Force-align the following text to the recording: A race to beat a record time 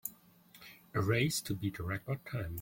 A 0.95 0.99
race 1.03 1.41
to 1.41 1.53
beat 1.53 1.77
a 1.77 1.83
record 1.83 2.25
time 2.25 2.49